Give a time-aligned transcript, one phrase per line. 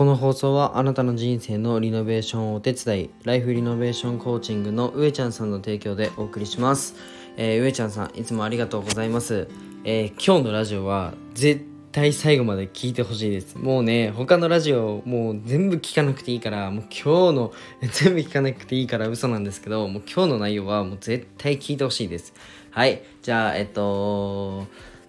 [0.00, 6.94] この放送はあなたの人生のリノベーションをお手伝いライフリノベーションコーチングの上ちゃんさんの提供でお送りします、
[7.36, 9.46] えー、上ちゃんさんいつもありがとうございます、
[9.84, 13.58] えー、今日のラジオは絶対最後まで聞いてほしいです。
[13.58, 17.52] もうね他のラジオもう全部聞かなくていいからもう今日の
[17.92, 22.32] 全部聞かなくていいから嘘なんですけどもう今日の内容はもう絶対聞いてほしいです。
[22.70, 24.66] はいじゃあえっと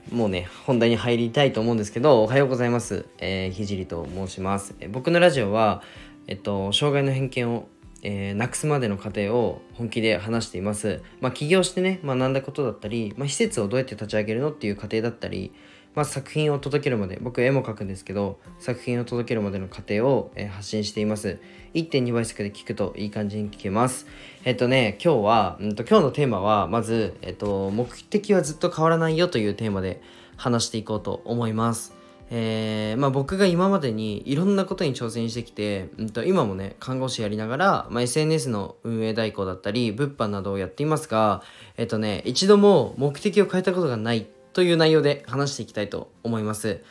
[0.09, 3.05] もうね、本題に入りたいと思うんですけど、おはようございます。
[3.19, 4.73] えー、ひじりと申します。
[4.79, 5.83] え僕のラジオは、
[6.27, 7.67] えっと、障害の偏見を、
[8.01, 11.01] えー、なくすまでの過程を本気で話しています。
[11.21, 15.51] まあ、起業してね、学んだことだったり、まあ、施設をどうやって立ち上げるのっていう過程だったり、
[15.93, 21.39] まあ、作品を届けるまで僕絵も描くんですけど作品を届けるまでの過程を、えー、発信しています。
[21.73, 24.07] 1.2倍速で聞くといい感じに聞けます。
[24.45, 30.01] えっとね今日は、うんと、今日のテーマはまず、えっと、目的はずっと変わらないよというテーマで
[30.37, 32.01] 話していこうと思います。
[32.33, 41.43] えー、まあ、僕が今までにいろんなことに挑戦してきて、うんと、今もね看護師やりながら、まあ、SNS の運営代行だったり物販などをやっていますが
[41.75, 46.81] えっとね一度も目的を変えたことがないという内容で話していきたいと思います。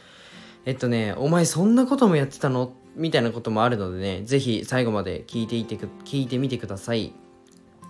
[0.66, 2.72] えっとね、お前そんなこともやってたの？
[2.96, 7.12] みたいなこともあるのでね、ぜひ最後まで聞いていて聞いてみてください。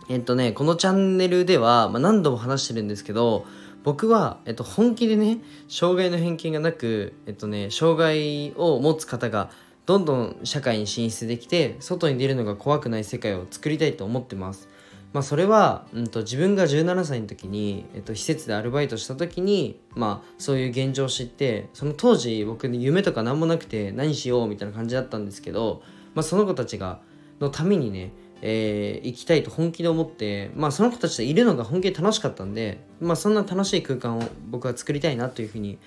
[0.09, 3.47] えっとね、このチャンネルでは、まあ、何度も話してるんですけど、
[3.83, 9.51] 僕は、えっと、本気でね、障害の偏見がなく、えっとね、障害を持つ方が
[9.87, 14.69] どんどん社会に進出できて、外に出るのが怖くない世界を作りたいと思ってます。
[15.13, 25.83] まあ、それは、うんと、自分が17歳の時に、えっと、施設でアルバイトした時に、まあ、そういう現状を知ってその当時僕に夢とか何もなくて何しようみたいな感じだったんですけど、
[26.15, 27.01] まあ、その子たちが
[27.41, 35.79] のためにね、えー、行きたいと本気で思って、まあ、その子たちといるのが本気で楽しかったんで、まあ、そんな楽しい空間を僕は作りたいなというふうに、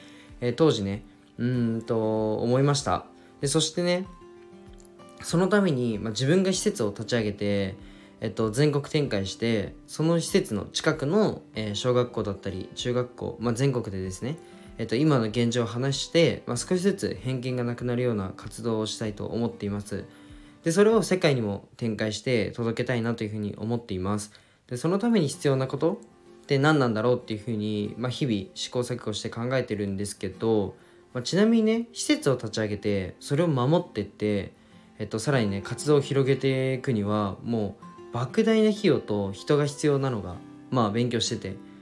[0.42, 1.06] えー、当時ね
[1.38, 3.06] うんと思いました。
[3.40, 4.06] でそしてね
[5.22, 7.76] そのために、まあ、自分が施設を立ち上げて
[8.24, 14.38] えっと、全国展開してその施設の近くの、え、小学校だったり中学校、まあ、全国でですね、
[14.78, 20.06] えっと、今の現状を話して、まあ、少しずつ偏見がなくなるような活動をしたいと思っています。
[20.64, 24.32] でそれを世界にも展開して届けたいなというふうに思っています。
[24.68, 26.00] でそのために必要なこと
[26.44, 30.78] って何なんだろうっていうふうに、まあ、日々試行錯誤して考えてるんですけど、
[31.14, 34.54] まあ、ちなみにね施設を立ち上げてそれを守ってって、
[34.98, 40.36] えっと、さらにね活動を広げていくにはもう莫大な費用と人が必要なのが
[40.70, 41.74] まあ勉強してて。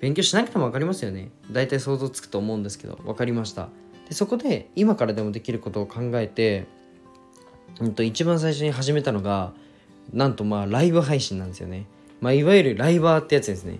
[0.00, 1.30] 勉強しなくても分かりますよね。
[1.52, 3.68] 大体想像つくと思うんですけど分かりました。
[4.08, 6.66] でそこで今からでもできることを考えて、
[7.78, 9.52] うんと、一番最初に始めたのが
[10.12, 11.86] なんとまあライブ配信なんですよね。
[12.20, 13.78] まあいわゆるライバーってやつですね。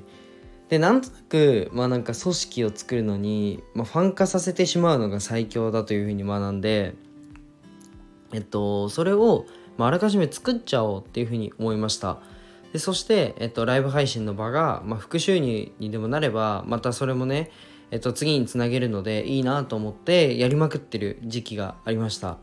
[0.69, 6.95] でなんとなくまあなんか組織を作るのに、まあ、ファン化させてしまうのが最強だというふうに学んで
[8.33, 9.47] えっとそれを
[9.79, 12.19] まあ、あらかじめ作っちゃおうっていうふうに思いました。
[12.73, 17.51] でそして、えっと、ライブ配信の場が、まあ、副収入にでもなればまたそれもね、
[17.91, 22.39] えっと、次につなげるのでいいなと思ってやりまくってる時期がありました。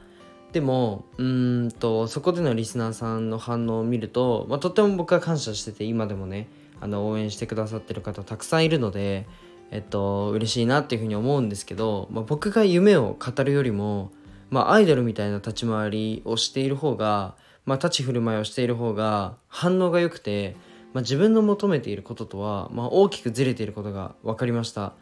[0.52, 6.48] でもうんとそこでのリスナーさんの反応を見ると、まあ、とっても僕は感謝してて今でもね
[6.80, 9.28] あの応援してくださってる方たくさんいるので
[9.72, 14.12] えっと嬉しいなっていうふうに思うんですけど、まあ、僕が夢を語るよりも
[14.50, 17.36] まあ、アイドルみたいな立ち回りをしている方が、
[17.66, 20.56] まあ、立ち振る舞いをしている方が反応が良くて、
[20.94, 24.94] まあ、自分の求めていることとは、まあ、大きくずれていることが分かりました。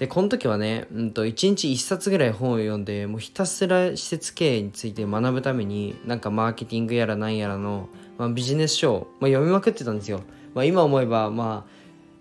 [0.00, 10.22] でこの時はね、うんと、1日1冊ぐらい本を読んでもうひたすら施設経営について学ぶためになんかマーケティングやらなんやらの、まあ、ビジネス書を、まあ、読みまくってたんですよ、
[10.54, 11.66] まあ、今思えばま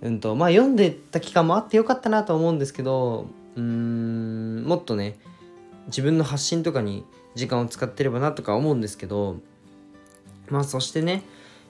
[0.02, 5.18] あうんとまあ読んでた期間もあってよかったなと思うんですけどうんもっとね
[5.90, 7.06] 自分の発信とかに
[7.36, 9.38] 時間を使ってればなとか思うんですけど
[10.50, 11.24] まあそしてね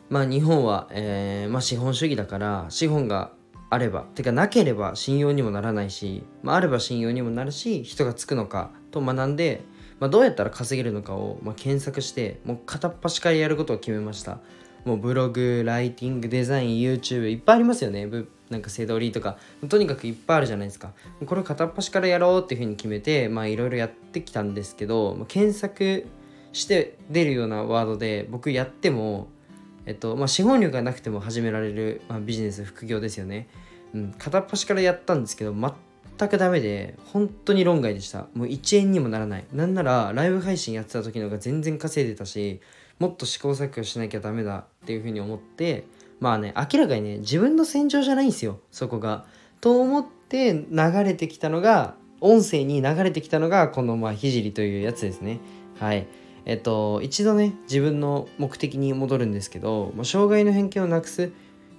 [0.10, 3.32] まあ日本は、えー、まあ、資本主義だから資本が
[3.70, 9.62] あればてかなければ信用にもならないし、まあ、あれば信用にもなるし人がつくのかと学んで、
[10.00, 14.40] まあ、どうやったら稼げるのかを、ま検索してもう片っ端からやることを決めました。
[14.86, 18.08] もうブログライティングデザイン YouTube いっぱいありますよね。
[18.50, 19.38] なんかセドリとか。
[19.68, 20.94] とにかくいっぱいあるじゃないですか。
[21.26, 26.08] これ片っ端からやろうっていうふうに決めてまあいろいろやってきたんですけど検索
[26.54, 29.28] して出るようなワードで僕やっても
[29.86, 33.48] えっとまあ資本力がなくても始められる、まあ、ビジネス副業ですよね、
[33.94, 38.28] うん、片っ端からやったんですけど全くダメで本当に論外でした。
[38.34, 39.46] もう1円にもならない。
[39.54, 42.60] なんならライブ配信やってた時の方が全然稼いでたし
[43.00, 45.86] もっと試行錯誤しなきゃダメだっていうふうに思って
[46.20, 49.26] まあね明らかにね自分の戦場じゃないんですよそこが。
[49.62, 55.40] と思って流れてきたのが音声に流れてきたのがこのまあひじりというやつですね。
[55.80, 56.08] はい
[56.46, 61.32] えっと一度ね自分の目的に戻るんですけど、まあ、障害の偏見をなくす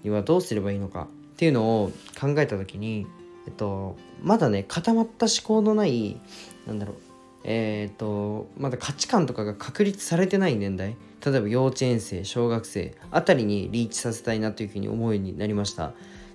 [0.03, 3.07] にはどうすればいいのかっていうのを考えた時に
[3.47, 6.21] えっとまだね固まった思考のない
[6.67, 6.97] なんだろう
[7.45, 15.93] えー、っとまだ価値観とかが確立されてない年代例えば幼稚園生小学生あたりにリーチさせたいなというふうに思うようになりました。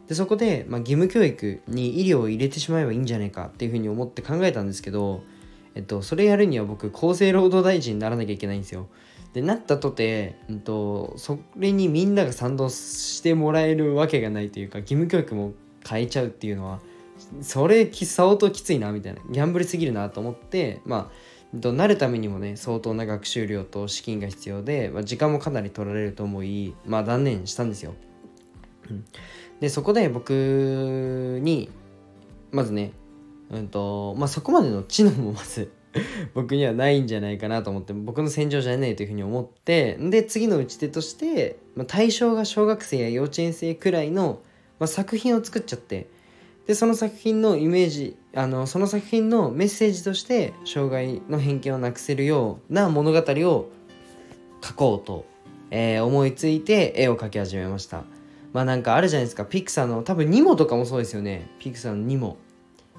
[0.08, 5.24] でそこで、まあ、義務教育に医療を入れてしまえばいいんじゃないかっていうふうに思って考えたんですけど、
[5.74, 8.88] えっと、それやるには僕厚生労働大臣にならなきゃいけないんですよ。
[9.34, 15.54] でなったとて、うんと、それにみんなが賛同してもらえるわけがないというか義務教育も
[15.86, 16.80] 変えちゃうっていうのは
[17.42, 19.22] それ相当きついなみたいな。
[19.30, 27.94] ギャンブルすぎるなと思ってまあなるためにもね相当な学習量と資金が必要で、まあ、時間もかなり取られると思いまあ断念したんですよ。
[29.60, 31.70] でそこで僕に
[32.52, 32.92] まずね
[33.50, 35.72] うんとまあそこまでの知能もまず
[36.34, 44.42] 僕にはないんじゃないかなと思って僕の戦場じゃないというふうに思ってで次の打ち手として、まあ、対象が小学生や幼稚園生くらいの、
[44.80, 46.08] まあ、作品を作っちゃって
[46.68, 53.70] でその作品のイメージあのその作品のメッセージとして障害の偏見をなくせるような物語を
[54.64, 55.26] 書こうと、
[55.70, 58.04] えー、思いついて絵を描き始めました。
[58.52, 59.46] まあなんかあるじゃないですか。
[59.46, 61.50] ピクサーの多分ニモとかもそうですよね。
[61.60, 62.38] ピクサーのニモ。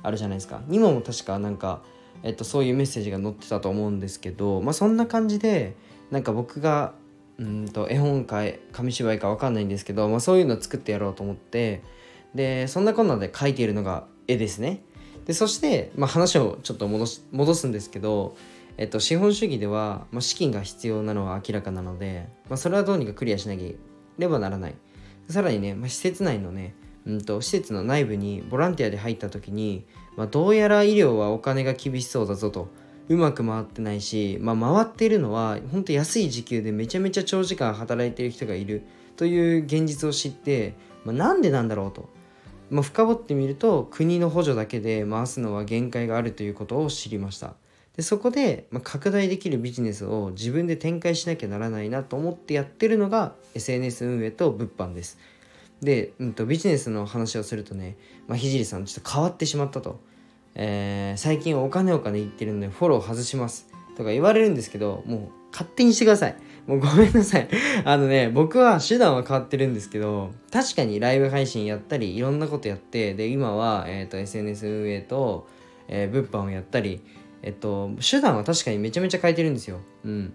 [0.03, 0.63] あるじゃないですか。
[0.69, 1.83] ニモも確かなんか、
[2.23, 5.75] えっと、そういうメッセージが載ってたと思うんですけどまあそんな感じで
[6.11, 6.95] なんか僕が
[7.39, 8.43] うんと絵本か
[8.73, 11.83] 紙芝居か分かんないんですけど、まあ、そういうのを作ってやろうと思って
[12.37, 14.83] でそんなこんなで描いているのが絵ですね。
[15.25, 18.37] でそして、まあ、話をちょっと戻す戻すんですけど、
[18.77, 23.77] えっと、資本主義では、まあ、資金が必要なのは明らかなので、まあ、それはどうにかクリアしなけ
[24.19, 24.75] ればならない。
[25.29, 26.75] さらにね、まあ、施設内のね
[27.07, 29.87] うんと施設の内部にボランティアで入った時に、
[30.17, 32.69] まあ、どうやら医療はお金が厳しそうだぞと
[33.09, 38.83] うまく回ってないし、まあ、回ってるのは本当安い時給でめちゃめちゃ長時間働いてる人がいる
[39.17, 40.75] という現実を知って、
[41.05, 42.09] まあ、なんでなんだろうと。
[42.71, 47.55] まあ、深掘ってみると国の補助だけで回すのは限界があるということを知りました。
[47.97, 55.19] でそこで、まあ、拡大できるビジネスを自分で展開しなきゃならないなと思ってやってるのが SNS 運営と物販です。
[55.81, 57.97] で、うんと、ビジネスの話をするとね、
[58.29, 60.01] まあ、ひさんちょっと変わってしまったと、
[60.55, 67.49] えー、最近お金お金言ってるのでフォロー外しますとか言われるんですけどもう勝手にしてくださいもうごめんなさい。
[67.85, 75.47] あのね、僕は手段は変わってるんですけど、確かにライブ配信やったり、いろんなことやって、で、今は、えっ、ー、と、SNS 運営と、
[75.87, 77.03] えー、物販をやったり、
[77.43, 79.79] えっと、手段は確かにめちゃめちゃ変えてるんですよ。
[80.05, 80.33] うん。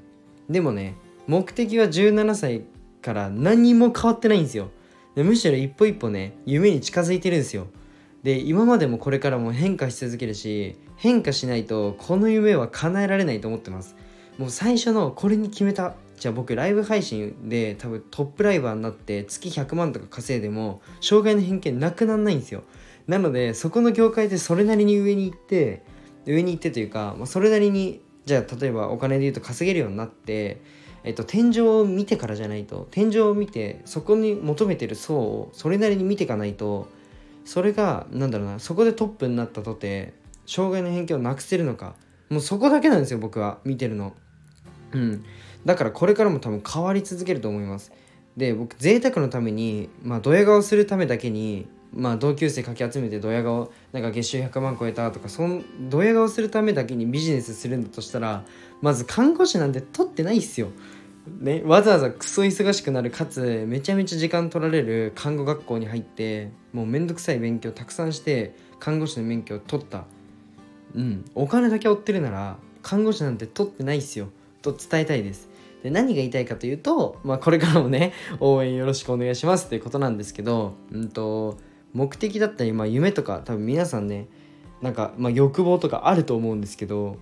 [0.49, 0.95] でもね、
[1.27, 2.63] 目的は17歳
[3.01, 4.69] から何も変わってないんですよ。
[5.15, 7.67] でむしろ一歩一歩ね、夢に近づいてるんですよ。
[8.23, 13.95] で、今までもこれからも変化し続けるし、変化しないとこの夢は叶えられないと思ってます。
[14.41, 15.93] もう最初のこれに決めた。
[16.17, 22.63] じゃあ僕ライブ配信で多分トップライバーになって月100万とか稼いでも障害の偏見なくなんないんですよ。
[23.07, 25.83] なのでそこの業界でそれなりに上に行って
[26.25, 30.61] 上に行ってというか、まあ、それなりにじゃあ例えばお金で言うと稼げるようになって
[31.03, 36.87] えっと、天井を見てからじゃないと天井を見てそこに求めてる層をそれなりに見ていかないと
[37.45, 40.13] それが何だろうなそこでトップになったとて
[40.45, 41.95] 障害の偏見をなくせるのか。
[42.31, 44.13] もうそこだけなんですよ僕は見てるの。
[44.93, 45.25] うん。
[45.65, 47.91] だからこれからも多分変わり続けると思います。
[48.37, 58.45] で僕贅沢のためにまあドヤ顔するためだけにまあ同級生かき集めてドヤ顔なんか月収100万超えたとかそんドヤ顔するためだけにビジネスするんだとしたら
[58.81, 60.69] まず看護師なんて取ってないっすよ。
[61.39, 70.05] ね、わざわざクソ忙しくなるかつめちゃめちゃ時間取られる看護学校に入ってもうめんどくさい勉強たくさんして看護師の免許を取った。
[70.95, 71.25] うん。
[71.35, 74.29] お金だけ追ってるなら看護師なんて取ってないっすよ。
[74.61, 75.49] と伝えたいです。
[75.83, 81.57] で何が言いたいかというと、まあ、これからもね 応援よろしくお願いしますということなんですけど、うんと、
[81.93, 84.27] 目的だったり、まあ、夢とか多分皆さんね
[84.81, 87.17] なんか、まあ、欲望とかあると思うんですけど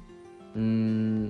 [0.56, 1.28] うーん、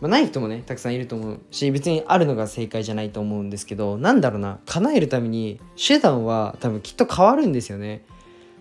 [0.00, 1.40] まあ、ない人もねたくさんいると思う。
[1.50, 8.04] し別にあるのが正解じゃないと思うんですけどなんだろうな叶えるために手段は多分きっと変わるんですよね。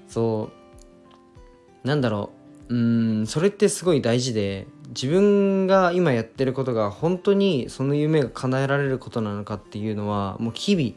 [0.08, 0.50] そ
[1.84, 2.45] うなんだろう。
[2.70, 10.92] うんそれってすごい大事で自分が今やってることが本当にその夢が叶えられることなのかっていうのはもう日々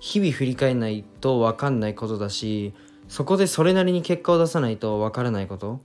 [0.00, 2.72] 日々振り返らないと分かんないことだし
[3.08, 5.80] そこでそれなりに結果を出さないと分からないこと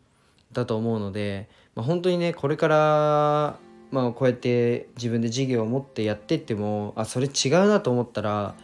[0.54, 3.60] だと思うので、まあ、本当にねこれから、
[3.92, 8.56] まあ、こうやって自分で事業を持ってやってってもあそれ違うなと思ったら、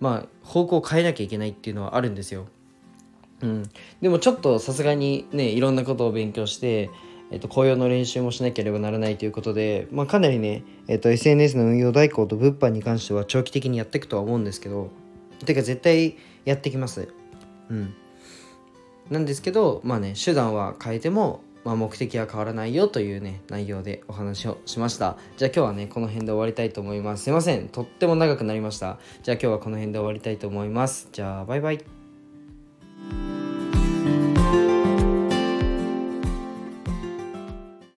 [0.00, 2.48] まあ、方向を変えなきゃいけないっていうのはあるんですよ。
[3.42, 3.62] うん、
[4.00, 6.90] でもちょっとさすがにねいろんなことを勉強して
[7.30, 14.90] えっと、紅葉の練習もしなければならないということで、まあ、かなりね、えっと、SNS の運用代行と物販に関しては長期的にやっていくとは思うんですけど
[15.44, 17.08] てか絶対やってきます。
[17.68, 17.94] うん。
[19.10, 25.16] なんですけどまあね手段は変えてもまあ、目的は変わらないよというね内容でお話をしました。
[25.36, 27.24] じゃあ今日はねこの辺で終わりたいと思います。
[27.24, 27.68] すいません。
[27.68, 28.98] とっても長くなりました。
[29.24, 31.08] じゃあ今日はこの辺で終わりたいと思います。
[31.10, 31.95] じゃあバイバイ。